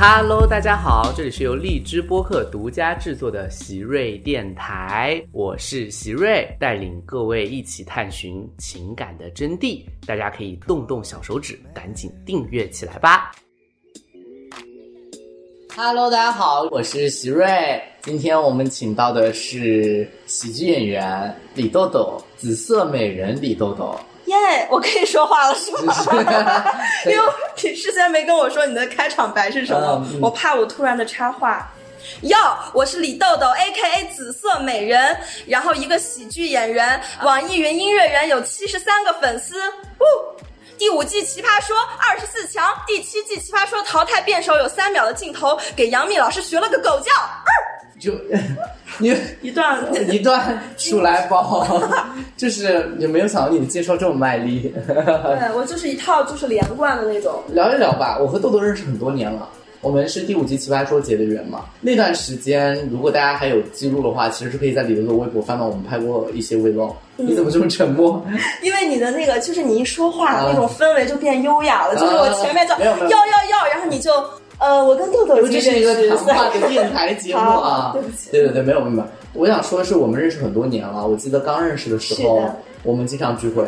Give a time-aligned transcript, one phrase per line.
[0.00, 9.84] Hello，大家好，这里是由荔枝播客独家制作的席瑞电台，我是席瑞，带领各位一起探寻情感的真谛。
[10.06, 13.32] 大家可以动动小手指，赶紧订阅起来吧。
[15.74, 23.98] Hello，大家好，我是席瑞，今天我们请到的是喜剧演员李豆豆，紫色美人李豆豆。
[24.28, 25.94] 耶我可以说话了是吗？
[27.06, 27.24] 因为
[27.62, 31.68] 你事先没跟我说你的开场白是什么，嗯我怕我突然的插话。
[32.22, 32.36] 哟，
[32.72, 39.56] 我是李豆豆，A K A 紫色美人，然后一个喜剧演员，网易云音乐人有七十三个粉丝。
[39.68, 40.04] 呜，
[40.78, 47.12] 第五季奇葩说二十四强，第七季奇葩说淘汰辩手有三秒的镜头，给杨幂老师学了个狗叫，
[47.98, 48.12] 就
[48.98, 49.78] 你一段
[50.10, 51.66] 一段数来宝，
[52.36, 54.72] 就是也没有想到你的介绍这么卖力。
[54.86, 57.42] 对我就是一套就是连贯的那种。
[57.48, 59.48] 聊一聊吧，我和豆豆认识很多年了。
[59.80, 61.64] 我们是第五季奇葩说结的缘嘛。
[61.80, 66.92] 那段时间，如果大家还有记录的话，其实是可以在李豆豆微博翻到我们拍过一些 vlog。
[67.16, 68.20] 你怎么这么沉默？
[68.60, 74.10] 因为你的那个，就是你一说话、啊那种氛围就变优雅了，就是我前面就要要要，然后你就
[74.58, 78.30] 呃，我跟豆豆这是一个谈话的电台节目啊对不起。
[78.30, 79.04] 对对对，没有没有。
[79.34, 81.06] 我想说的是，我们认识很多年了。
[81.06, 82.42] 我记得刚认识的时候，
[82.82, 83.64] 我们经常聚会，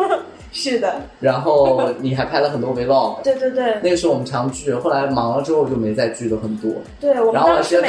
[0.52, 3.22] 是的，然后 你还拍了很多 vlog。
[3.22, 6.70] 对对对那个时候我们常聚，后来忙了之后就没再聚的很多。
[7.00, 7.80] 对，我们然后我当时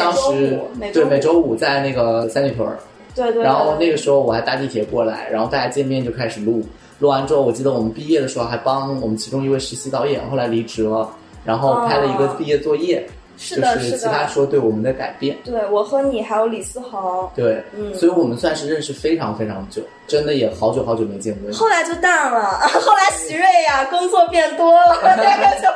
[0.93, 2.77] 对每周五在那个三里屯儿，
[3.13, 6.63] 对对，然后那个个时候我还搭地铁过来，然后大家见面就开始录，
[6.99, 11.09] 录完之后我记得我们毕业的时候还帮我们其中一位实习导演后来离职了，
[11.45, 13.07] 然后拍了一个毕业作业，
[13.37, 15.37] 是的就是奇葩，说对我们的改变。
[15.43, 17.93] 对我和你还有李思豪，对，嗯。
[17.93, 21.51] 所以我们算是认识非常非常久，真的也好久好久没见过。
[21.53, 25.67] 后来就淡了， 后来徐瑞呀工作变多了，那个就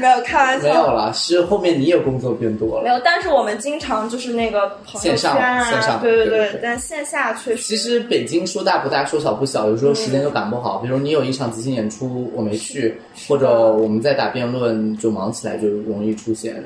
[0.00, 2.84] 没有开玩笑，没有了，是后面你也工作变多了。
[2.84, 10.78] 没有，但是我们经常就是那个朋友线上圈啊，线上对对对对对但线下确实其实北京说大不大，说小不小，有时候时间都赶不好。
[10.78, 16.62] 比如你有一场即兴演出，我没去，或者我们在打辩论，就忙起来就容易出现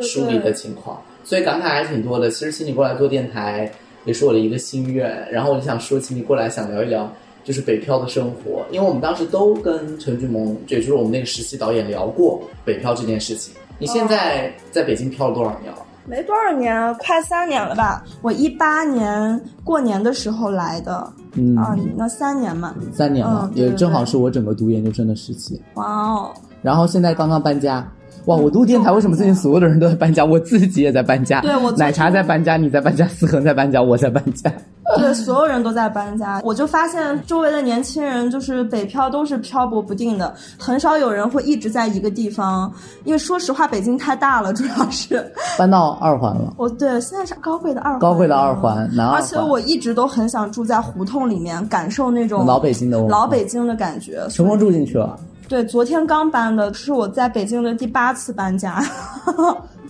[0.00, 2.30] 疏离的情况，所以感慨还是挺多的。
[2.30, 3.70] 其实请你过来做电台，
[4.04, 5.30] 也是我的一个心愿。
[5.30, 7.10] 然后我就想说，请你过来，想聊一聊
[7.42, 13.54] 就是北漂的生活，因为我们当时都跟陈俊萌，也就是我们那个实习导演聊过北漂这件事情。
[13.78, 15.78] 你现在在北京漂了多少年了？
[16.06, 18.04] 没多少年，快三年了吧？
[18.20, 25.60] 我一八年过年的时候来的，嗯啊，那三年嘛，三年了，也正好是我整个读研究生的时期。
[25.74, 27.90] 哇哦，然后现在刚刚搬家。
[28.26, 28.36] 哇！
[28.36, 30.24] 我录电台，为什么最近所有的人都在搬家？
[30.24, 31.40] 我自己也在搬家。
[31.42, 34.50] 对我奶茶在搬家，你在搬家，思恒在搬家，我在搬家。
[34.96, 42.72] 对，所有人都在搬家，我就发现周围的年轻人就是北漂都是漂泊不定的，很少有人会一直在一个地方，
[43.04, 49.20] 因为说实话，北京太大了，主要是搬到二环了， 我对现在是高贵的二环，高贵的二环，南二环。
[49.20, 54.26] 而且我一直都很想住在胡同里面，感受那种老北京的老北京的感觉。
[54.28, 55.18] 成功住进去了。
[55.48, 58.82] 对，昨天刚搬的，是我在北京的第八次搬家。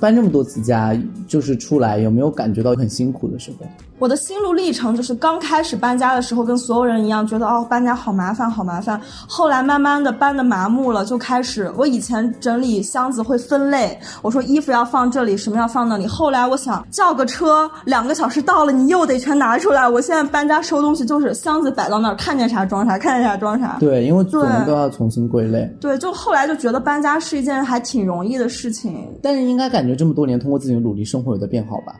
[0.01, 0.97] 搬这么多次家，
[1.27, 3.67] 就是出来有没有感觉到很辛苦的时候？
[4.01, 9.01] 我的心路历程就是刚开始搬家的时候，跟所有人一样，觉得哦搬家好麻烦，好麻烦。
[9.27, 16.07] 后来慢慢的搬的麻木了，就开始我以前整理箱子会分类，我说衣服要放这里，什么要放那里。
[16.09, 19.89] 后来我想叫个车，两个小时到了，你又得全拿出来。
[19.89, 23.77] 我现在搬家收东西就是箱子摆到那儿，看见啥装啥，看见啥装啥。
[23.79, 25.73] 对，因为总都要重新归类。
[25.81, 31.97] 对，就后来就觉得搬家是一件还挺容易的事情，但是应该感觉这么多年，通过自己的努力，生活有在变好吧？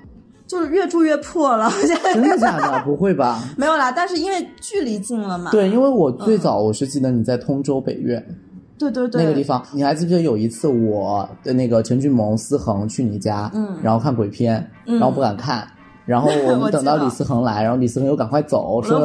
[0.47, 1.71] 就是越住越破了。
[2.13, 2.83] 真的假的？
[2.85, 3.43] 不会吧？
[3.57, 5.51] 没有啦，但是因为距离近了嘛。
[5.51, 8.25] 对，因为我最早我是记得你在通州北苑。
[8.77, 15.67] 对对对，那个地方，你还记不记得有一次我的那个陈俊萌、思恒去你家，嗯然后看鬼片，然后不敢看，
[16.07, 19.01] 然后我 们等到李思恒来，然后李思恒又赶快走，说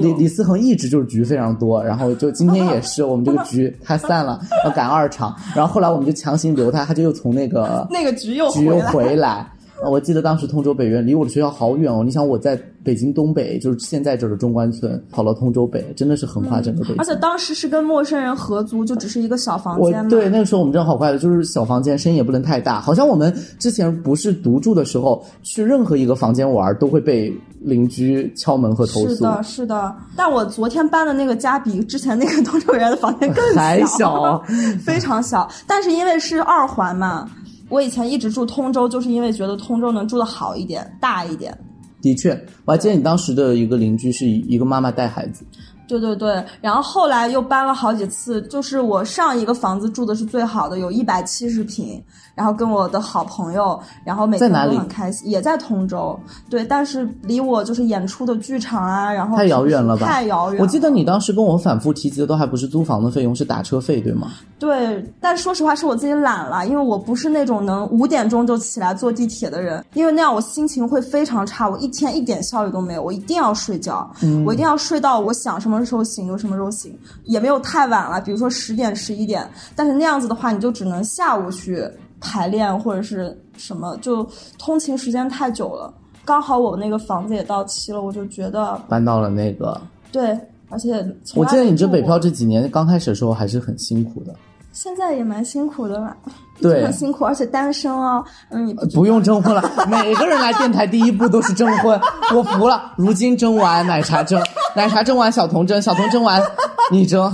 [0.00, 9.46] 李李思恒一直就是局非常多，然后就今天也是我们这个局他散了，要赶二场，然后后来我们就强行留他，他就又从那个 那个局又局又回来
[9.84, 16.96] 我记得当时通州北苑离我的学校好远哦，你想我在北京东北，就是现在这儿的中关村，跑到通州北，真的是横跨整个北京。
[16.98, 20.08] 而且当时是跟陌生人合租，就只是一个小房间嘛。
[20.08, 22.80] 对那个时候我们真的好快乐，就是小房间，声音也不能太大。
[22.80, 29.08] 好像我们之前不是独住的时候，去任何一个房间玩都会被邻居敲门和投诉。
[29.08, 29.94] 是的，是的。
[30.16, 34.42] 但我昨天搬的那个家比之前那个 通州园的房间更小，还小
[34.84, 35.48] 非常小。
[35.66, 37.28] 但是因为是二环嘛，
[37.68, 41.56] 我以前一直住通州，就是因为觉得通州能住的好一点、大一点。
[42.02, 42.30] 的确，
[42.64, 45.44] 我还记得你当时的一个邻居是一个妈妈带孩子，
[45.88, 52.00] 对对对，然后后来又搬了好几次，就是我上一个房子住的是最好的，有一百七十平，
[52.36, 56.18] 然后跟我的好朋友，然后每天都很开心，也在通州，
[56.50, 60.06] 对，但是离我就是演出的剧场啊，然后太遥远了吧？
[60.06, 60.60] 太遥远。
[60.60, 64.32] 我记得你当时跟我反复提及的都还不是租房的费用，是打车费，对吗？
[64.58, 74.10] 对，但说实话是我自己懒了，因为我不是那种能五点钟就起来坐地铁的人，因为那样我心情会非常差，我一天一点效率都没有，我一定要睡觉，
[74.44, 75.76] 我一定要睡到我想什么。
[75.76, 79.46] 什么时候醒就什么时候醒，也没有太晚了，比如说十点十一点。
[79.74, 81.86] 但是那样子的话，你就只能下午去
[82.20, 84.26] 排练或者是什么，就
[84.58, 85.92] 通勤时间太久了。
[86.24, 89.80] 刚好我那个房子也到期了，我就觉得搬到了那个。
[90.10, 90.36] 对，
[90.70, 94.34] 而且我记得你这北漂这几年刚开始的时候还是很辛苦的。
[94.72, 96.16] 现在也蛮辛苦的吧？
[96.60, 98.24] 对，很辛苦，而且单身哦。
[98.50, 101.98] 嗯，不用征婚了，每个人来电台第一步都是征婚，
[102.34, 102.92] 我服了。
[102.96, 104.42] 如今征完奶茶征，
[104.74, 106.42] 奶茶征完小童征，小童征完
[106.90, 107.32] 你征。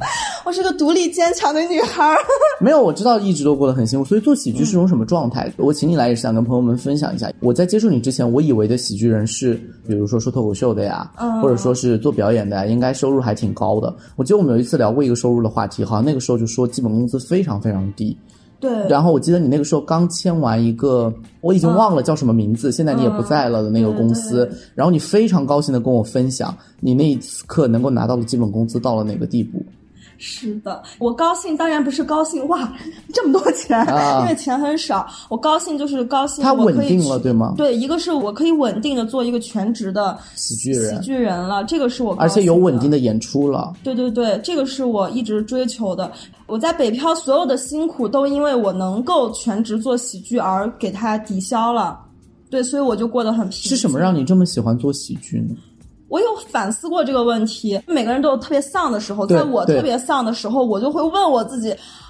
[0.44, 2.16] 我是个独立坚强的女孩。
[2.60, 5.52] 没有，我知道一直都过得很辛苦，所以做喜剧是种什么状态？
[5.56, 7.30] 我请你来也是想跟朋友们分享一下。
[7.40, 9.54] 我在接触你之前，我以为的喜剧人是，
[9.86, 11.10] 比如说说脱口秀的呀，
[11.42, 13.94] 或者说是做表演的呀，应该收入还挺高的。
[14.16, 18.16] 我记得我们有一次聊过一个收入的话题，好像那个时候就说基本工资非常非常低。
[18.60, 18.70] 对。
[18.88, 21.12] 然后我记得你那个时候刚签完一个，
[21.42, 29.64] 我已经忘了叫什么名字，现在你也不在了的那个公司，然后你非常高兴的跟我分享，你那一刻能够拿到的基本工资到了哪个地步。
[30.18, 32.70] 是的，我高兴当然不是高兴哇，
[33.14, 33.80] 这么多钱，
[34.20, 35.06] 因为钱很少。
[35.28, 37.54] 我高兴就是高兴，他稳定了，对吗？
[37.56, 43.72] 对，一个是我可以稳定的做一个全职的喜剧人，喜剧人了，这个是我，而且有稳定的演出了。
[43.84, 46.10] 对对对，这个是我一直追求的。
[46.46, 52.00] 我在北漂所有的辛苦都因为我能够全职做喜剧而给他抵消了。
[52.50, 53.70] 对，所以我就过得很平。
[53.70, 55.54] 是什么让你这么喜欢做喜剧呢？
[56.08, 57.80] 我有反思过这个问题。
[57.86, 61.68] 每个人都有特别丧的时候，在我特别丧的时候，我就会问我自己：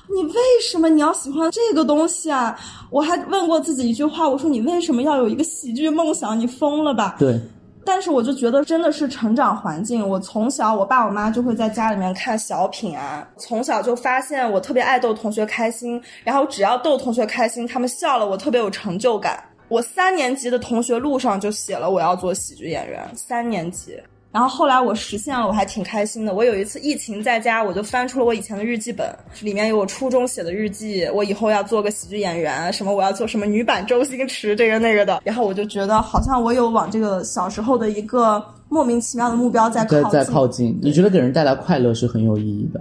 [0.09, 2.59] 你为什么你要喜欢这个东西啊？
[2.91, 6.39] 我还问过自己一句话：我说你为什么要有一个喜剧梦想？
[6.39, 7.17] 你疯了吧？
[7.19, 7.41] 对。
[7.85, 10.06] 但是我就觉得真的是成长环境。
[10.06, 19.43] 我从小，我爸我妈就会在家里面看小品啊，从小就发现我特别爱逗同学开心，然后只要逗同学开心，他们笑了，我特别有成就感。
[19.69, 23.99] 我三年级的同学录上就写了我要做喜剧演员，三年级。
[24.31, 26.35] 然后后来我实现了，我还挺开心的。
[26.35, 29.09] 我有一次疫情在家，我就翻出了我以前的日记本，
[29.41, 35.23] 里面有我初中写的日记，我以后要做个喜剧演员，什么我要做什么女版周星驰这个那个的。
[35.25, 40.11] 然后我就觉得好像我有往这个小时候的一个莫名其妙的目标在靠近。
[40.11, 42.81] 在靠近，你觉得给人带来快乐是很有意义的。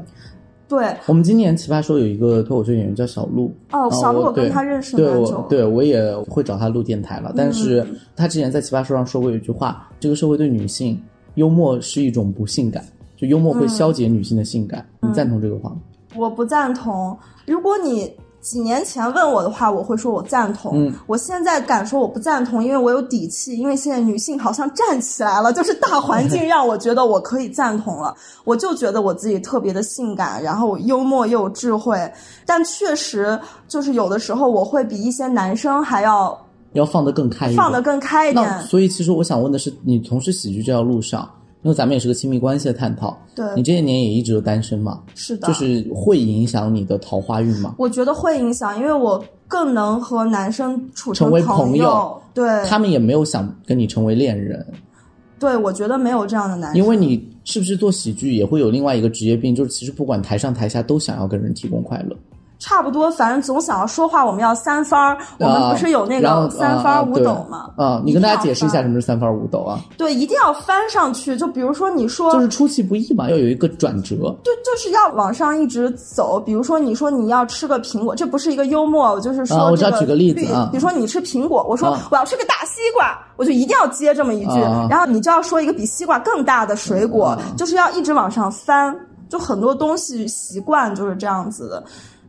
[0.67, 3.51] 对，我们今年奇葩说有一个脱口秀演员叫小鹿。
[3.71, 5.45] 哦，小鹿，我跟他认识蛮久。
[5.49, 7.33] 对，我也会找他录电台了。
[7.35, 7.85] 但是
[8.15, 11.01] 他之前在奇葩说上说过一句话：这个社会对女性，
[11.35, 12.83] 幽默是一种不性感，
[13.15, 14.85] 就幽默会消解女性的性感。
[15.01, 15.77] 你赞同这个话吗？
[16.15, 17.17] 我不赞同。
[17.45, 18.11] 如果你。
[18.49, 20.71] 几年前问我的话，我会说我赞同。
[20.73, 23.57] 嗯，我现在敢说我不赞同，因为我有底气。
[23.57, 28.15] 因为现在女性好像站起来了，就是大环境让我觉得我可以赞同了。
[28.45, 31.99] 我就觉得我自己特别的性感，然后幽默又有智慧。
[32.45, 36.39] 但确实，就是有的时候我会比一些男生还要
[36.71, 38.61] 要放得更开，放得更开一点。
[38.61, 41.29] 所以，其实我想问的是，你从事喜剧这条路上。
[41.63, 47.75] 因为咱们也是个亲密关系的探讨，对你这些年也一直都单身嘛，是的，就是会影响你的桃花运吗？
[47.77, 54.65] 我觉得会影响，因为我更能和男生处成为朋友，对，他们也没有想跟你成为恋人，
[55.39, 62.15] 对我觉得没有这样的男生，因为你是不是做喜剧也会有另外一个职业病，就是其实不管台上台下都想要跟人提供快乐。
[62.59, 64.25] 差不多，反正总想要说话。
[64.25, 67.69] 我们要三番儿，我们不是有那个三番五斗吗？
[67.77, 69.79] 啊，你跟大家解释一下什么是三番五斗啊？
[69.97, 71.37] 对，一定要翻上去。
[71.37, 74.15] 就比如说你说，就是出其不意嘛，要有一个转折。
[74.43, 76.39] 对，就是要往上一直走。
[76.39, 80.69] 比如说你说你要吃个苹果，这不是一个幽默，我就是说，我只要举个例子啊。
[80.71, 84.59] 比如说你吃苹果，我说我要吃个大西瓜，我就一定要接这么一句，
[84.89, 88.95] 然后你就要说一个比西瓜更大的水果，就是要一直往上翻。
[89.29, 91.83] 就很多东西习惯就是这样子的。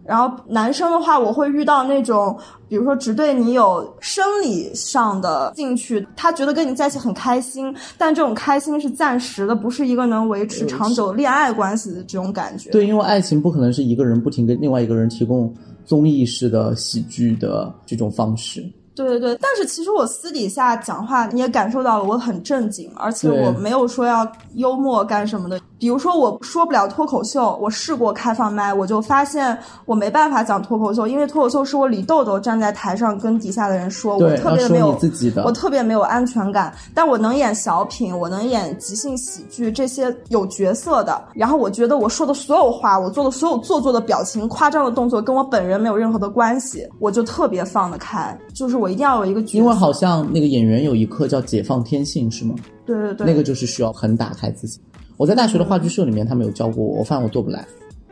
[0.08, 2.34] 然后男生的话，我会遇到那种，
[2.66, 12.70] 比如说只对你有生理上的兴趣，他觉得跟你在一起很开心，但这种开心是暂时的，不是一个能维持长久恋爱关系的这种感觉。
[12.70, 18.64] 对，因为爱情不可能是一个人不停给另外一个人提供综艺式的喜剧的这种方式。
[19.07, 25.61] 对对对，但是其实我私底下讲话，你也感受到了，我很正经，而且我没有说要幽默干什么的。
[25.78, 36.75] 比如说，我说不了脱口秀，我试过开放麦，我就发现我没办法讲脱口秀，因为脱口秀是我李豆豆站在台上跟底下的人说，我特别没有自己的，我特别没有安全感。
[36.93, 41.23] 但我能演小品，我能演即兴喜剧，这些有角色的。
[41.33, 48.88] 然后我觉得我说的所有话，我做的所有做作的表情、夸张的动作，跟我本人没有任何的关系，我就特别放得开，就是我。
[48.88, 52.54] 一定要有一个，因为好像那个演员有一课叫解放天性，是吗？
[52.87, 54.80] 对对对，那个就是需要很打开自己。
[55.16, 57.66] 我在大学的话剧社里面，他们有教过我，我发现我做不来。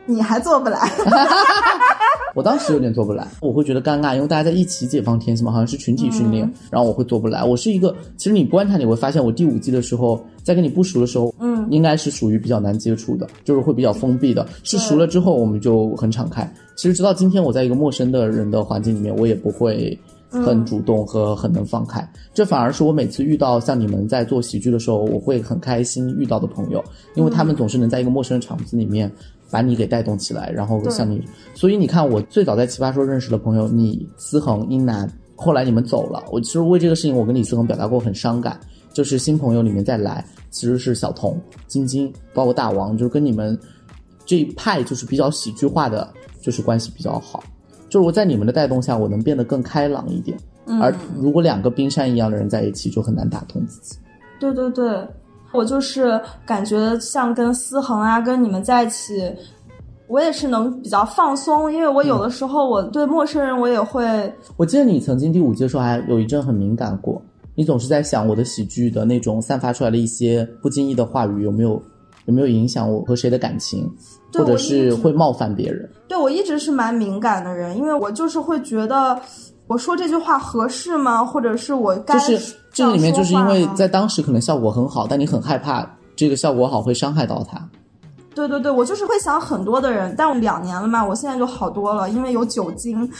[0.05, 0.89] 你还做不来？
[2.35, 7.43] 我当时有点做不来，我会觉得尴尬，因为大家在一起解放天性嘛，好像是群体训练，然后我会做不来。
[7.43, 14.47] 我是一个，其实你观察你会发现，我第五季的时候，在跟你不熟的时候，嗯，应该是属于比较难接触的，就是会比较封闭的。
[14.63, 16.47] 是熟了之后，我们就很敞开。
[16.75, 19.97] 其实直到今天，我在一个陌生的人的环境里面，我也不会。
[20.29, 26.83] 很主动和很能放开，这反而是我每次遇到像你们在做喜剧的时候，我会很开心遇到的朋友，
[27.15, 29.09] 因为他们总是能在一个陌生的场子里面
[29.49, 38.59] 把你给带动起来，然后像你，所以你看我最早在奇葩说认识的朋友，你思恒、英男，后来你们走了，我其实为这个事情我跟李思恒表达过很伤感，
[38.91, 43.57] 就是新朋友里面再来，其实是小童、晶晶，包括大王，就是跟你们
[44.25, 47.41] 这一派就是比较喜剧化的，就是关系比较好。
[47.89, 50.37] 就是我在你们的带动下，我能变得更开朗一点。
[50.81, 53.97] 而如果两个冰山一样的人在一起，就很难打通自己。
[54.39, 55.07] 对对对，
[55.53, 59.33] 我就是感觉像跟思恒啊，跟你们在一起，
[60.07, 61.71] 我也是能比较放松。
[61.71, 64.31] 因为我有的时候我对陌生人，我也会。
[64.57, 67.21] 我记得你曾经第五季的时候还有一阵很敏感过，
[67.55, 71.81] 你总是在想我的喜剧的那种散发出来的一些不经意的话语有没有
[72.25, 73.89] 有没有影响我和谁的感情。
[74.33, 75.89] 或者是会冒犯别人。
[76.07, 79.19] 对我一直是蛮敏感的人，因为我就是会觉得
[79.67, 81.23] 我说这句话合适吗？
[81.25, 85.85] 或者是我该就是这里面就是因为在当时可能效果很好，但你很害怕
[86.15, 87.61] 这个效果好会伤害到他。
[88.33, 93.09] 对对对，我就是会想很多的人，但我两年了嘛，我现在就好多了，因为有酒精。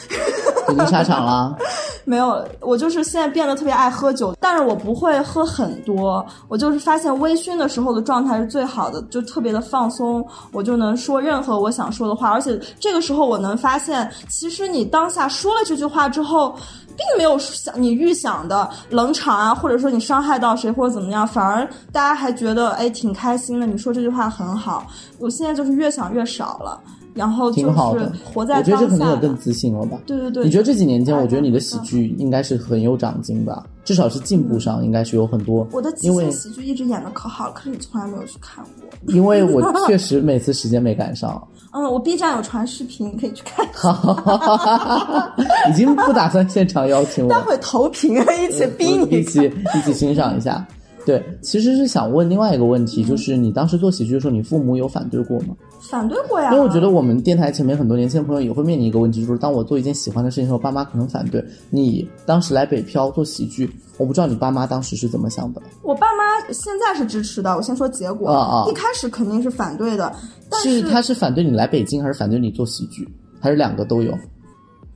[0.71, 1.55] 已经下场了？
[2.05, 6.25] 没有，我就是现在变得特别爱喝酒，但是我不会喝很多。
[6.47, 12.29] 我就是发现微醺的时候的状态是最好的，就特别的放松，我就能说任何我想说的话。
[12.29, 16.55] 而且这个时候我能发现，其实你当下说了这句话之后，
[16.95, 23.67] 并没有想你预想的冷场啊，或者说你伤害到谁或者怎么样，反而大家还觉得哎挺开心的。
[23.67, 24.87] 你说这句话很好，
[25.19, 26.79] 我现在就是越想越少了。
[27.17, 29.97] 然后挺好的，活在我觉得这可能有更自信了吧？
[30.05, 30.43] 对对对。
[30.45, 33.65] 你觉得这几年间，我觉得你的喜剧应该是很有长进吧？
[33.83, 35.67] 至少是进步上应该是有很多。
[35.71, 39.13] 我的即兴喜剧一直演的可好，可是你从来没有去看过。
[39.13, 41.41] 因为我确 实每次时间没赶上。
[41.71, 43.65] 嗯，我 B 站有传视频，你可以去看。
[45.69, 47.29] 已经不打算现场邀请我。
[47.33, 50.65] 待会投屏一起逼你一起一起欣赏一下。
[51.07, 55.55] 对，其实是想问另外一个问题，就是你当时做喜剧的时候，你父母有反对过吗？
[55.79, 56.51] 反对过呀。
[56.51, 61.41] 因为我觉得我们电台前面很多年轻朋友也会面临一个问题，就是当我做一件喜欢的事情的时候，爸妈可能反对。
[61.69, 65.61] 你当时来北漂做喜剧，我不知道你爸妈当时是怎么想的。
[65.81, 68.29] 我爸妈现在是支持的，我先说结果。
[68.29, 68.65] 啊啊！
[68.69, 70.13] 一开始肯定是反对的，
[70.49, 73.07] 但是他是反对你来北京，还是反对你做喜剧，
[73.39, 74.13] 还是两个都有？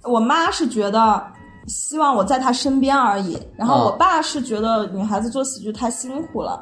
[0.04, 1.24] 我妈是觉得。
[1.68, 3.38] 希望我在他身边而已。
[3.56, 6.62] 然后我爸是觉得女孩子做喜剧太辛苦了，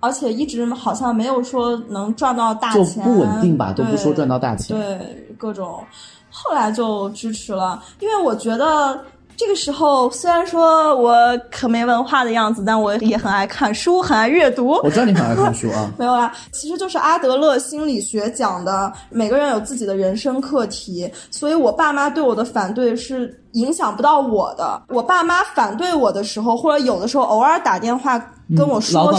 [0.00, 4.76] 而且一直好像没有说能赚到大钱，不稳定吧，都不说赚到大钱。
[4.76, 5.84] 对，各种，
[6.30, 9.00] 后来就支持了，因为我觉得。
[9.36, 11.16] 这个时候，虽然说我
[11.50, 14.72] 可没文化的样子，但我也很爱看书，很爱阅读。
[14.82, 15.90] 我知道你很爱看书啊。
[15.96, 24.82] 没有啦，其实就是阿德勒心理学讲的，每个人有自己的人生课题，所以我爸妈对我的反对是影响不到我的。
[24.88, 28.18] 我爸妈反对我的时候，或者有的时候偶尔打电话
[28.56, 29.12] 跟我说，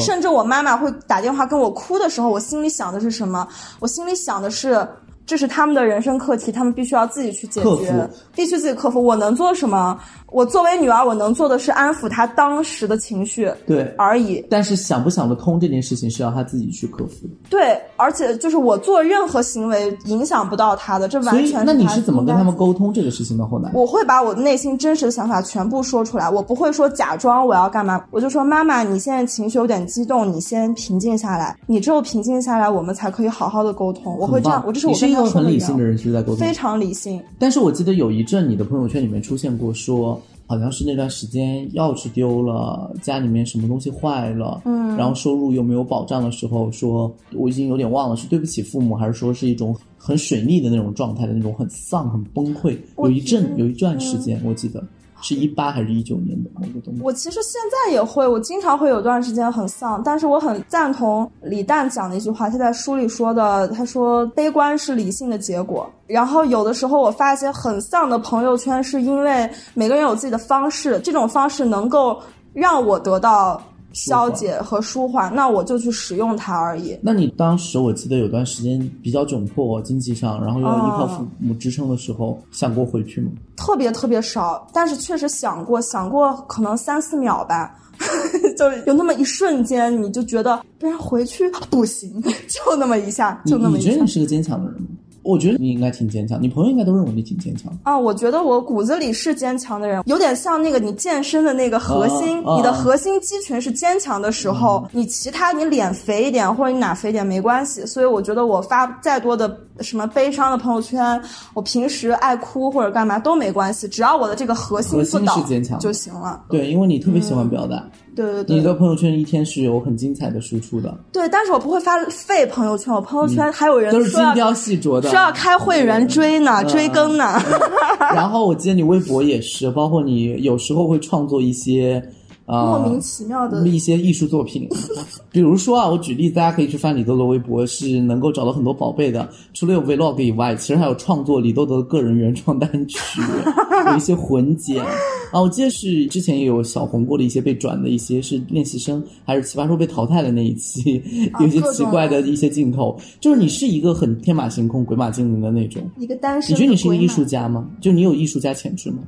[0.00, 3.46] 甚至我妈妈会打电话跟我哭的时候，我心里想的是什么？
[3.80, 4.86] 我心里想的是。
[5.28, 8.98] 这是他们的人生课题，他们必须要自己去解决，必须自己克服。
[9.04, 10.00] 我能做什么？
[10.30, 14.44] 我作为女儿，我能做的是安抚她当时的情绪，对而已。
[14.50, 17.34] 但是想不想得通这件事情是要她自己去克服的。
[17.48, 21.64] 对，而且就是我做任何行为影响不到她的，这完全。
[21.64, 23.46] 那你是怎么跟他们沟通这个事情的？
[23.46, 34.14] 后来我会把我内心真实的想法全部说出来，我不会说假装我要干嘛，我就说妈妈，你现在情绪有点激动，你先平静下来，你只有平静下来，我们才可以好好的沟通。
[34.18, 35.46] 我会这样，我这是我跟他说的。
[35.46, 37.22] 很理性的人是在沟通，非常理性。
[37.38, 40.17] 但是我记得有一阵你的朋友圈里面出现过说。
[40.48, 52.78] 好像是那段时间钥匙丢了，家里面什么东西坏了，嗯，然后收入又没有保障的时候，说我已经有点忘了是对不起父母，还是说是一种很水逆的那种状态的那种很丧、很崩溃。
[52.96, 54.82] 有一阵有一段时间，我记得
[55.20, 57.02] 是一八还是一九年的某个冬天？
[57.02, 65.90] 我其实现在也会，我经常会有段时间很丧，但是我很赞同李诞讲的一句话，他在书里说的，他说悲观是理性的结果。
[66.06, 72.20] 然后有的时候我发一些很丧的朋友圈，是因为每个人有自己的方式，这种方式能够
[72.52, 73.60] 让我得到。
[73.92, 76.98] 消解和舒缓，那我就去使用它而已。
[77.02, 83.30] 那你当时我记得有段时间比较窘迫，经济上，然后又要依靠父母支撑的时候，想过回去吗？
[83.56, 87.74] 特别特别少，但是确实想过，想过可能三四秒吧，
[88.56, 93.88] 就有那么一瞬间，你就觉得不然回去不行， 就那么一下，就那么一下。
[93.88, 94.88] 你觉得你是个坚强的人吗？
[95.22, 97.98] 我觉得你应该挺坚强，你朋友应该都认为你挺坚强啊。
[97.98, 107.84] 我觉得我骨子里是坚强的人，有点像那个你健身的那个核心，你的核心肌群是坚强的时候，你其他你脸肥一点或者你哪肥点没关系。
[107.84, 111.20] 所以我觉得我发再多的什么悲伤的朋友圈，
[111.54, 115.42] 我平时爱哭或者干嘛都没关系，只要我的这个核心不倒
[115.78, 116.42] 就行了。
[116.48, 117.84] 对，因为你特别喜欢表达。
[118.24, 120.92] 对对对，你的朋友圈一天是有很精彩的输出的。
[121.12, 127.40] 对，但是我不会发废朋友圈，我朋友圈还有人都是精雕细琢的，需要开会员追呢，追更呢。
[128.14, 132.02] 然后我记得你微博也是，包括你有时候会创作一些。
[132.48, 134.66] 莫名其妙的一些艺术作品，
[135.30, 139.28] 比如说啊，我举例，大家可以去翻李豆的微博，是能够找到很多宝贝的。
[139.52, 143.20] 除了有 vlog 以外，其实还有创作李豆的个人原创单曲，
[143.90, 144.82] 有一些混剪
[145.30, 145.42] 啊。
[145.42, 151.02] 我记得是之前也有小红过的一些被转的一些是练习生，还是奇葩说被淘汰的那一期，
[151.40, 152.98] 有些奇怪的一些镜头。
[153.20, 156.54] 就是你是一个很天马行空、鬼马精灵的那种一个单身。
[156.54, 157.68] 你觉得你是一个艺术家吗？
[157.78, 159.00] 就你有艺术家潜质吗？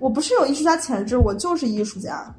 [0.00, 2.34] 我不是有艺术家潜质，我就是艺术家。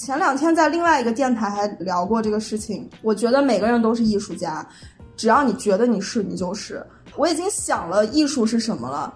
[0.00, 2.88] 前两天在另外一个电台还聊过这个事情。
[3.02, 4.66] 我觉得每个人都是艺术家，
[5.14, 6.82] 只要你觉得你是，你就是。
[7.16, 9.12] 我已经想了艺术是什么了，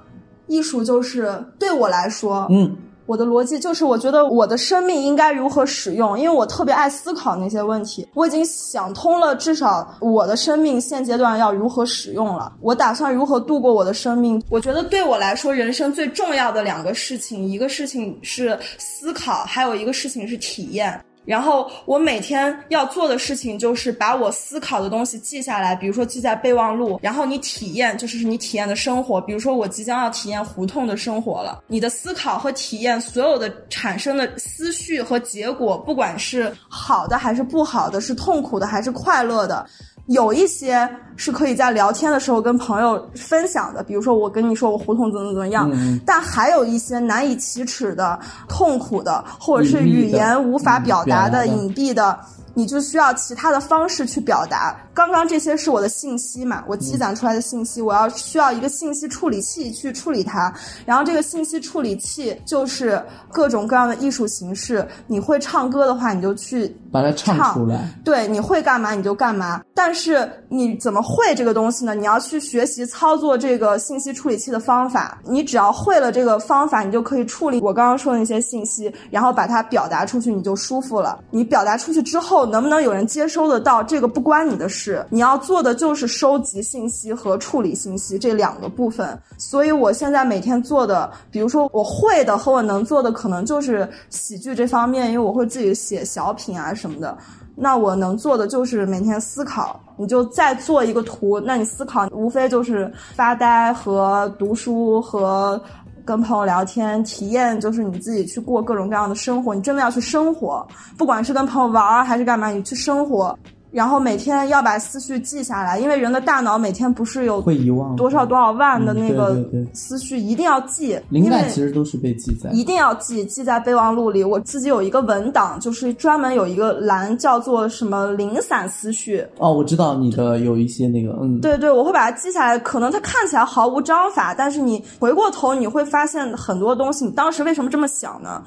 [0.47, 2.77] 艺术就是对我来说，嗯。
[3.07, 8.07] 我的逻辑就是，我觉得我的生命应该如何使用，因为我特别爱思考那些问题。
[8.15, 12.53] 我已经想通了，至少我的生命现阶段要如何使用了。
[12.61, 14.43] 我打算如何度过我的生命。
[14.49, 20.99] 我觉得对我来说，人生最重要的两个事情，一个事情是思考，还有一个事情是体验。
[21.25, 26.99] 然后我每天要做的事情就是把我思考的东西记下来，比如说记在备忘录。
[27.03, 29.21] 然后你体验，就是你体验的生活。
[29.21, 31.63] 比如说我即将要体验胡同的生活了。
[31.67, 39.67] 你的思考和体验，所有的产生的思绪和结果，不管是好的还是不好的，是痛苦的还是快乐的。
[40.07, 45.71] 有一些是可以在聊天的时候跟朋友分享的，比如说我跟你说我胡同怎么怎么样，
[46.05, 52.19] 但还有一些难以启齿的、痛苦的，或者是语言无法表达的、隐蔽的。
[52.57, 54.77] 你就需要其他的方式去表达。
[54.95, 60.55] 刚刚这些是我的信息嘛，我积攒出来的信息，我要需要一个信息处理器去处理它。
[60.87, 64.87] 然后这个信息处理器就是各种各样的艺术形式。
[65.09, 67.91] 你会唱歌的话，你就去把它唱出来。
[68.05, 69.61] 对，你会干嘛你就干嘛。
[69.75, 71.93] 但是你怎么会这个东西呢？
[71.93, 75.19] 你要去学习操作这个信息处理器的方法。
[75.25, 81.19] 你只要会了这个方法，你就可以处理我刚刚说的那些信息，然后把它表达出去，你就舒服了。
[81.31, 82.45] 你表达出去之后。
[82.45, 83.83] 能不能有人接收得到？
[83.83, 89.19] 这个不关你的事，你要做的就是收集信息和处理信息这两个部分。
[89.39, 97.17] 所以我现在每天做的，比如说我会的和我能做的，可能就是喜剧这方面，因为我会自己写小品啊什么的。
[97.57, 99.81] 那我能做的就是每天思考。
[99.97, 105.61] 你就再做一个图，那你思考无非就是发呆和读书和。
[106.07, 109.55] 跟朋友聊天，体验就是你自己去过各种各样的生活。
[109.55, 110.63] 你真的要去生活，
[110.99, 113.35] 不管是跟朋友玩还是干嘛，你去生活。
[113.75, 120.97] 然后每天要把思绪记下来，因为人的大脑每天不是有会遗忘多少多少万的那个思绪，一定要记。
[121.09, 124.23] 灵感其实都是被记在，一定要记，记在备忘录里。
[124.23, 129.27] 我自己有一个文档，就是专门有一个栏叫做什么零散思绪。
[129.39, 132.57] 哦，我知道你的有一些那个，嗯，对对，我会把它记下来。
[132.61, 138.41] 可能它看起来毫无章法，但是你回过头你会发现很多东西，你当时为什么这么想呢？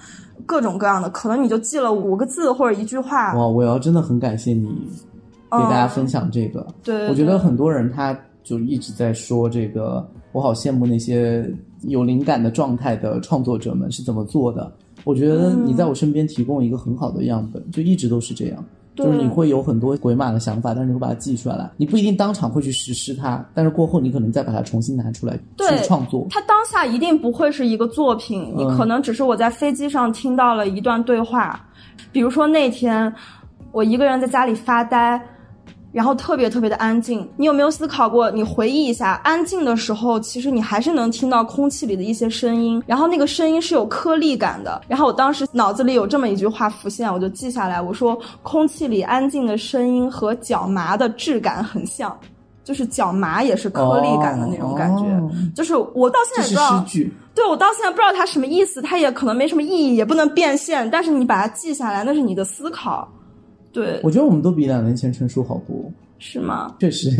[0.45, 3.33] 各种各样的，可能你就记了五个字或者一句话。
[3.33, 4.69] 哇，我要真的很感谢你。
[5.51, 11.49] 给大家分享这个，对，我觉得很多人他就一直在说这个，我好羡慕那些
[11.83, 14.71] 有灵感的状态的创作者们是怎么做的。
[15.03, 26.27] 我觉得你在我身边提供一个很好的样本，就一直都是这样，就是你会有很多鬼马的想法，但是你会把它记出来，你不一定当场会去实施它，但是过后你可能再把它重新拿出来去创作。
[26.29, 31.65] 它当下一定不会是一个作品，你可能只是我在飞机上听到了一段对话，
[32.11, 33.13] 比如说那天
[33.71, 35.21] 我一个人在家里发呆。
[35.97, 37.27] 然后特别特别的安静。
[37.37, 38.29] 你有没有思考过？
[38.29, 44.79] 你回忆一下，安静的时候，其实你还是能听到空气里的一些声音，然后那个声音是有颗粒感的。
[44.87, 52.15] 然后我当时脑子里有这么一句话浮现，我就记下来，我说空气里安静的声音和脚麻的质感很像，
[52.63, 55.05] 就是脚麻也是颗粒感的那种感觉。
[55.05, 56.85] 哦就是我到现在不知道。
[57.33, 63.07] 对我到现在不知道它什么意思，它也可能没什么意义，也不能变现，但是你把它记下来，那是你的思考，
[63.77, 65.75] 对，我觉得我们都比两年前成熟好多。
[66.19, 66.75] 是吗？
[66.79, 67.11] 确实，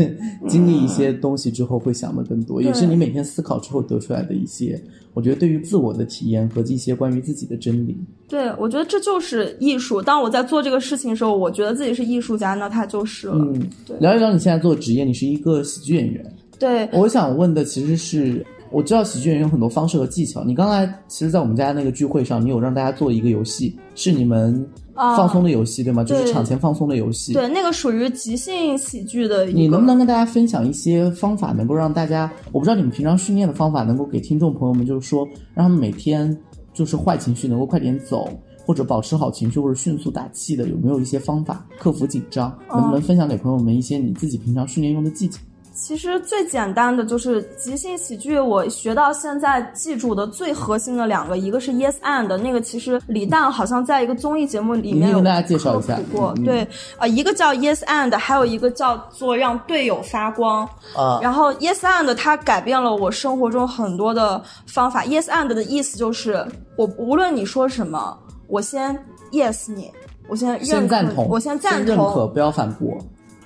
[0.48, 4.76] 经历一些东西之后会想的更多，也是你每天思考之后得出来的一些，
[5.14, 7.96] 我觉得对于自我的体验和一些关于自己的真理。
[8.28, 10.02] 对，我觉得这就是艺术。
[10.02, 13.36] 当我在做这个事情的时候，我觉得自己是艺术家，那他就是了。
[13.38, 16.34] 嗯对，聊一聊你现在做的职业，你是一个喜剧演员。
[16.58, 20.42] 对，我想问的其实是，我知道喜剧演员有很多方式和技巧。
[20.42, 26.02] 你刚才其实，在我们家那个聚会上，你有让大家做一个游戏，是你们啊放松的游戏，对吗？
[26.02, 27.32] 就是场前放松的游戏。
[27.32, 29.46] 对，那个属于即兴喜剧的。
[29.46, 36.36] 你能不能跟大家分享一些方法，能够让大家，我不知道你们平常训练的方法，能够给听众朋友们，就是说，让他们每天
[36.74, 38.28] 就是坏情绪能够快点走，
[38.66, 42.56] 或者保持好情绪，或者迅速打气的，有没有一些方法克服紧张？
[42.70, 45.40] 能不能分享给朋友们一些你自己平常训练用的技巧？
[45.78, 56.66] 其实最简单的就是即兴喜剧，我学到现在记住的最核心的两个，一个是 Yes and 那个，其实李诞好像在一个综艺节目里面有大家介绍一下科普过，对，
[56.98, 60.68] 呃，一个叫 Yes and，还有一个叫做让队友发光。
[60.96, 65.04] 啊然后 Yes and 它改变了我生活中很多的方法。
[65.04, 66.44] Yes and 的意思就是，
[66.76, 68.98] 我无论你说什么，我先
[69.30, 69.92] Yes 你，
[70.28, 72.98] 我先认可，先赞同，我先赞认可，同，不要反驳。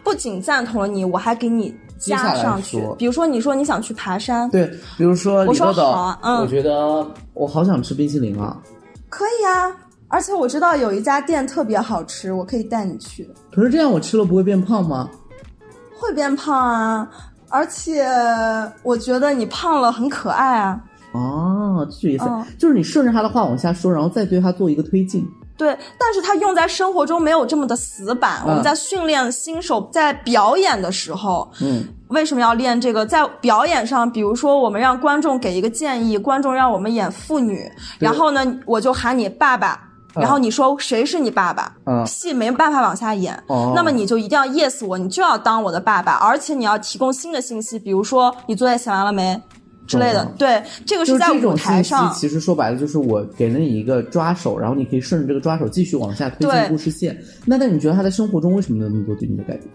[0.03, 1.73] 不仅赞同了你，我还给你
[2.11, 2.95] 加上去说。
[2.97, 4.67] 比如说，你说你想去爬山，对，
[4.99, 5.73] 比如说我说
[6.23, 8.57] 嗯我觉得我好想吃冰淇淋啊。
[9.09, 9.75] 可以啊。
[10.09, 15.09] 而且我知道有一家店特别好吃，我可以带你去，可是这样我吃了不会变胖吗？
[15.99, 17.09] 会变胖啊。
[17.49, 18.07] 而且
[18.83, 20.79] 我觉得你胖了很可爱啊。
[21.13, 25.27] 哦，这意思、嗯就是你顺着他的话往下说，然后再对他做一个推进。
[25.63, 28.43] 对，但是它用在生活中没有这么的死板。
[28.45, 33.07] 嗯我们在训练新手在表演的时候，嗯，为什么要练这个？
[33.07, 37.71] 在表演上，比如说我们让观众给一个建议，观众让我们演妇女，
[38.01, 39.89] 然后呢，我就喊你爸爸。
[40.15, 41.75] 然后你说谁是你爸爸？
[41.87, 49.41] 嗯戏没办法往下演，哦那么你就一定要 yes 我，你就要当我的爸爸，而且你要提供新的信息，比如说你作业写完了没
[49.93, 50.25] 之类的。
[50.39, 57.17] 对，这个是在舞台上，，其实说白了就是我给了你一个抓手，然后你可以顺着这个抓手继续往下推进故事线。
[57.45, 59.69] 那那你觉得他在生活中为什么有那么多对你的改变？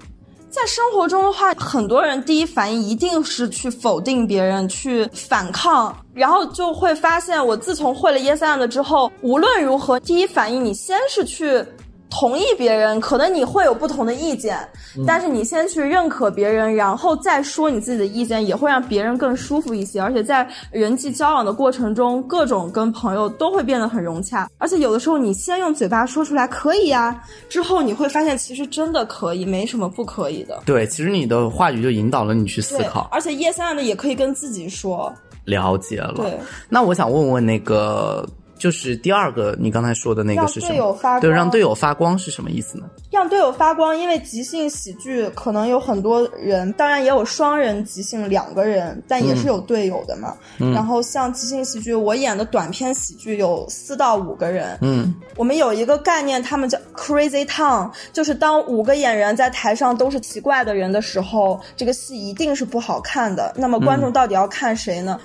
[0.50, 11.64] 在生活中的话，很多人第一反应一定是去否定别人，去反抗，然后就会发现，我自从会了 Yes and 之后，无论如何，第一反应你先是去。
[12.10, 14.58] 同意别人，可能你会有不同的意见，
[15.06, 20.02] 但是你先去认可别人，然后再说你自己的意见，也会让别人更舒服一些。
[20.02, 24.50] 而且在人际交往的过程中，各种跟朋友都会变得很融洽。
[24.58, 30.62] 而且有的时候你先用嘴巴说出来可以呀、之后你会发现其实真的可以，没什么不可以的。
[30.65, 35.13] 对，其实你的话语就引导了你去思考，而且 yes and 也可以跟自己说。
[35.46, 36.15] 了解了。
[36.17, 40.72] 对，那我想问问那个，就是第二个你刚才说的那个让是什么？
[40.72, 42.86] 队友发光对，让队友发光是什么意思呢？
[43.12, 50.36] 让队友发光，因为即兴喜剧可能有很多人，当然也有双人即兴两个人，但也是有队友的嘛。
[50.58, 54.78] 然后像即兴喜剧，我演的短篇喜剧有四到五个人。
[54.82, 63.54] 嗯，我们有一个概念，他们叫 Crazy Town，就是当五个演员在台上都是奇怪的人的时候，这个戏一定是不好看的。
[63.56, 65.20] 那么观众到底要看谁呢？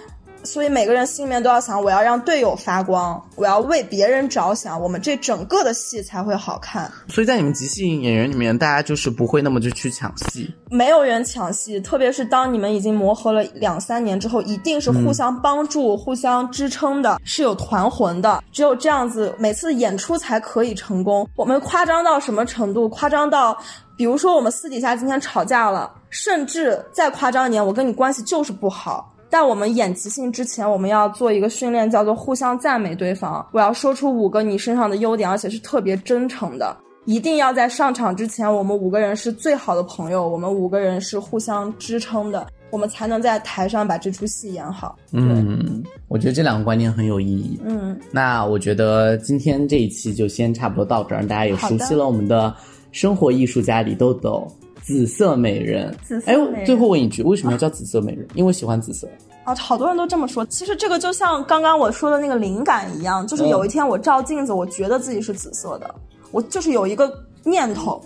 [0.45, 6.91] 所以每个人心里面都要想，我要让队友发光，我要为别人着想，我们这整个的戏才会好看。
[7.09, 10.53] 所以在你们即兴演员里面，大家就是不会那么就去抢戏。
[10.71, 18.43] 没有人抢戏，特别是当你们已经磨合了两三年之后，一定是互相帮助、互相支撑的，是有团魂的。
[18.51, 21.29] 只有这样子，每次演出才可以成功。
[21.37, 22.89] 我们夸张到什么程度？
[22.89, 23.57] 夸张到，
[23.97, 29.12] 比如说我们私底下今天吵架了，甚至再夸张一点，我跟你关系就是不好。
[29.33, 33.45] 但我们演即兴之前，我们要做一个训练，叫做互相赞美对方。
[33.53, 36.77] 我要说出五个你身上的优点，而且是特别真诚的。
[37.07, 44.99] 一定要在上场之前，我们五个人是最好的朋友，我们五个人是互相支撑的，我们才能在台上把这出戏演好。
[45.13, 47.59] 嗯，我觉得这两个观念很有意义。
[47.65, 52.55] 嗯，那我觉得今天这一期就先差不多到这儿，让大家也熟悉了我们的
[52.91, 54.47] 生活艺术家李豆豆。
[54.83, 58.27] 紫色美人，哎紫色美人，最后问一句，为什么要叫紫色美人？
[58.35, 59.09] 因为喜欢紫色。
[59.45, 60.45] 啊，好多人都这么说。
[60.47, 65.95] 其实这个就像刚刚我说的那个灵感一样，就是有一天我照镜子，我觉得自己是紫色的，
[66.31, 68.01] 我就是有一个念头，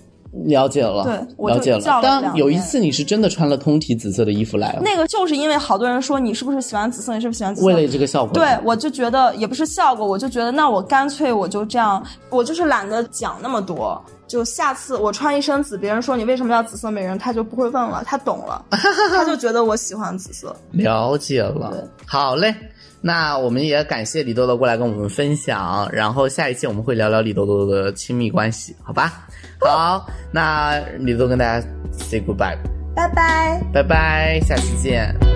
[0.46, 2.00] 了解了，对我就了解了。
[2.02, 7.66] 但有一次你是真的穿了通体紫色的衣服来了，那个就是因为好多人说你是不是喜欢紫色，你是不是喜欢紫色？
[7.66, 8.32] 为了这个效果。
[8.32, 14.02] 对，我就觉得也不是效果，我就觉得那我干脆我就这样，我就是懒得讲那么多。
[14.26, 20.54] 就下次我穿一身紫，别人说你为什么要紫色美人，他就不会问了，他懂了， 他就觉得我喜欢紫色。
[20.72, 22.54] 了解了，好嘞。
[23.02, 29.12] 那我们也感谢李豆豆过来跟我们分享，然后下一期我们会聊聊李豆豆的亲密关系，好吧？
[29.60, 32.56] 好，那李豆豆跟大家 say goodbye，
[32.96, 33.62] 拜拜。
[33.72, 35.35] 拜拜，下期见。